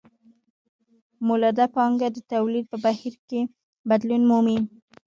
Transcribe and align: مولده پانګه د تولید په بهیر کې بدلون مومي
مولده 1.27 1.65
پانګه 1.75 2.07
د 2.13 2.17
تولید 2.31 2.65
په 2.71 2.77
بهیر 2.83 3.15
کې 3.29 3.41
بدلون 3.89 4.21
مومي 4.29 4.59